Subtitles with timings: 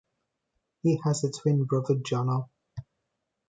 [0.81, 2.49] He has a twin brother, Jono.